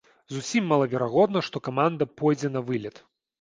Зусім 0.35 0.63
малаверагодна, 0.71 1.43
што 1.49 1.61
каманда 1.67 2.09
пойдзе 2.23 2.53
на 2.57 2.65
вылет. 2.73 3.05